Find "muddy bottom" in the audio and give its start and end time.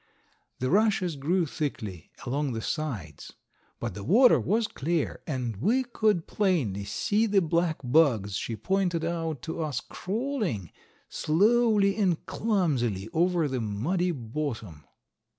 13.61-14.85